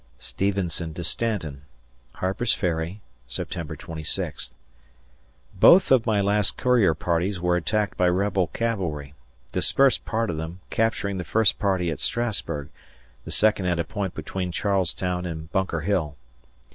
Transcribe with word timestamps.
[Stevenson 0.17 0.95
to 0.95 1.03
Stanton] 1.03 1.61
Harper's 2.13 2.55
Ferry, 2.55 3.01
Sept. 3.29 3.51
26th. 3.77 4.51
Both 5.53 5.91
of 5.91 6.07
my 6.07 6.19
last 6.21 6.57
courier 6.57 6.95
parties 6.95 7.39
were 7.39 7.55
attacked 7.55 7.97
by 7.97 8.07
Rebel 8.09 8.47
cavalry; 8.47 9.13
dispersed 9.51 10.03
part 10.03 10.31
of 10.31 10.37
them, 10.37 10.59
capturing 10.71 11.17
the 11.19 11.23
first 11.23 11.59
party 11.59 11.91
at 11.91 11.99
Strassburg, 11.99 12.69
the 13.25 13.29
second 13.31 13.67
at 13.67 13.77
a 13.77 13.83
point 13.83 14.15
between 14.15 14.51
Charles 14.51 14.91
Town 14.91 15.27
and 15.27 15.51
Bunker 15.51 15.81
Hill. 15.81 16.17